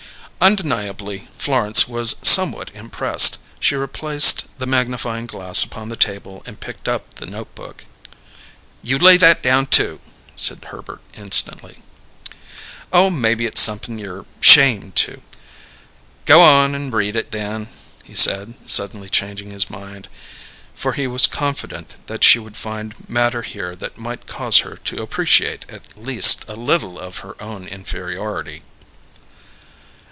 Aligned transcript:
Undeniably, 0.43 1.27
Florence 1.37 1.87
was 1.87 2.15
somewhat 2.23 2.71
impressed: 2.73 3.37
she 3.59 3.75
replaced 3.75 4.45
the 4.57 4.65
magnifying 4.65 5.27
glass 5.27 5.63
upon 5.63 5.87
the 5.89 5.95
table 5.95 6.41
and 6.47 6.59
picked 6.59 6.87
up 6.87 7.13
the 7.13 7.27
notebook. 7.27 7.85
"You 8.81 8.97
lay 8.97 9.17
that 9.17 9.43
down, 9.43 9.67
too," 9.67 9.99
said 10.35 10.65
Herbert 10.65 10.99
instantly. 11.13 11.83
"Oh, 12.91 13.11
maybe 13.11 13.45
it's 13.45 13.61
somep'n 13.61 13.99
you're 13.99 14.25
'shamed 14.39 14.95
to" 14.95 15.21
"Go 16.25 16.41
on 16.41 16.73
and 16.73 16.91
read 16.91 17.15
it, 17.15 17.29
then," 17.29 17.67
he 18.03 18.15
said, 18.15 18.55
suddenly 18.65 19.09
changing 19.09 19.51
his 19.51 19.69
mind, 19.69 20.07
for 20.73 20.93
he 20.93 21.05
was 21.05 21.27
confident 21.27 21.97
that 22.07 22.23
she 22.23 22.39
would 22.39 22.57
find 22.57 23.07
matter 23.07 23.43
here 23.43 23.75
that 23.75 23.99
might 23.99 24.25
cause 24.25 24.57
her 24.65 24.77
to 24.85 25.03
appreciate 25.03 25.65
at 25.69 25.95
least 26.01 26.45
a 26.47 26.55
little 26.55 26.97
of 26.99 27.17
her 27.19 27.39
own 27.39 27.67
inferiority. 27.67 28.63